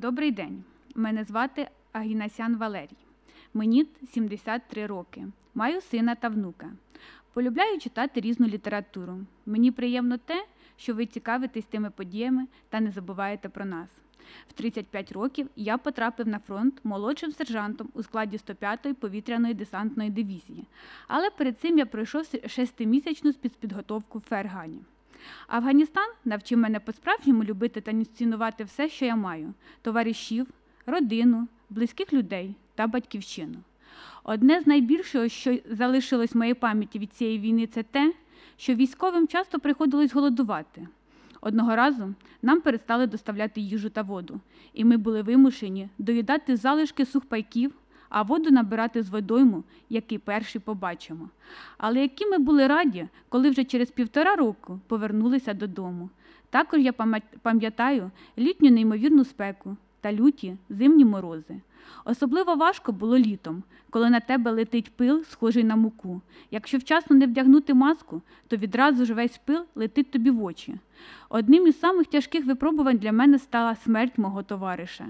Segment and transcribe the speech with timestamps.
[0.00, 0.64] Добрий день.
[0.94, 2.96] Мене звати Агінасян Валерій.
[3.54, 5.26] Мені 73 роки.
[5.54, 6.70] Маю сина та внука.
[7.32, 9.18] Полюбляю читати різну літературу.
[9.46, 13.88] Мені приємно те, що ви цікавитесь тими подіями та не забуваєте про нас.
[14.48, 20.66] В 35 років я потрапив на фронт молодшим сержантом у складі 105-ї повітряної десантної дивізії.
[21.08, 24.80] Але перед цим я пройшов шестимісячну спецпідготовку в Фергані.
[25.46, 30.46] Афганістан навчив мене по-справжньому любити та цінувати все, що я маю: товаришів,
[30.86, 33.56] родину, близьких людей та батьківщину.
[34.24, 38.12] Одне з найбільшого, що залишилось в моїй пам'яті від цієї війни, це те,
[38.56, 40.88] що військовим часто приходилось голодувати.
[41.40, 44.40] Одного разу нам перестали доставляти їжу та воду,
[44.74, 47.72] і ми були вимушені доїдати залишки сухпайків,
[48.10, 51.28] а воду набирати з водойму, який перший побачимо.
[51.78, 56.10] Але які ми були раді, коли вже через півтора року повернулися додому.
[56.50, 56.92] Також я
[57.42, 61.60] пам'ятаю літню неймовірну спеку та люті зимні морози.
[62.04, 66.20] Особливо важко було літом, коли на тебе летить пил, схожий на муку.
[66.50, 70.74] Якщо вчасно не вдягнути маску, то відразу ж весь пил летить тобі в очі.
[71.28, 75.06] Одним із самих тяжких випробувань для мене стала смерть мого товариша.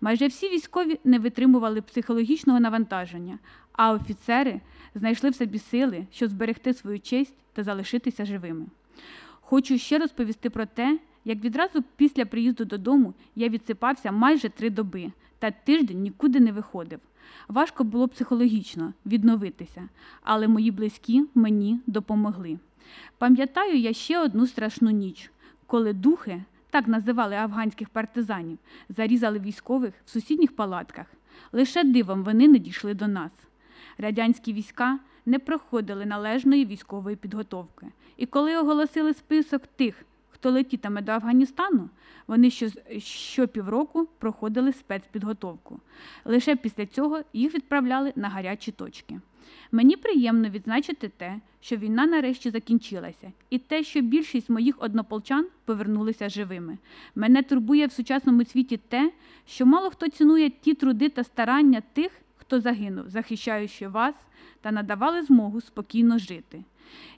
[0.00, 3.38] Майже всі військові не витримували психологічного навантаження,
[3.72, 4.60] а офіцери
[4.94, 8.66] знайшли в собі сили, щоб зберегти свою честь та залишитися живими.
[9.40, 15.12] Хочу ще розповісти про те, як відразу після приїзду додому я відсипався майже три доби
[15.38, 17.00] та тиждень нікуди не виходив.
[17.48, 19.88] Важко було психологічно відновитися,
[20.22, 22.58] але мої близькі мені допомогли.
[23.18, 25.30] Пам'ятаю я ще одну страшну ніч,
[25.66, 31.06] коли духи, так називали афганських партизанів, зарізали військових в сусідніх палатках.
[31.52, 33.30] Лише дивом вони не дійшли до нас.
[33.98, 37.86] Радянські війська не проходили належної військової підготовки.
[38.16, 40.04] І коли оголосили список тих,
[40.38, 41.88] хто летітиме до Афганістану,
[42.26, 42.50] вони
[42.98, 45.80] щопівроку проходили спецпідготовку.
[46.24, 49.20] Лише після цього їх відправляли на гарячі точки.
[49.72, 56.28] Мені приємно відзначити те, що війна нарешті закінчилася, і те, що більшість моїх однополчан повернулися
[56.28, 56.78] живими.
[57.14, 59.12] Мене турбує в сучасному світі те,
[59.46, 64.14] що мало хто цінує ті труди та старання тих, хто загинув, захищаючи вас
[64.60, 66.64] та надавали змогу спокійно жити.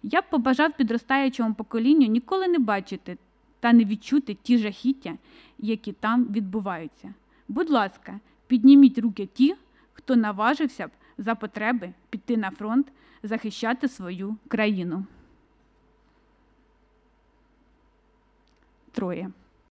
[0.03, 3.19] Я б побажав підростаючому поколінню ніколи не бачити
[3.61, 5.19] та не відчути ті жахіття,
[5.59, 7.15] які там відбуваються.
[7.49, 9.55] Будь ласка, підніміть руки ті,
[9.93, 12.87] хто наважився б за потреби піти на фронт,
[13.23, 15.05] захищати свою країну.
[18.93, 19.31] Троє.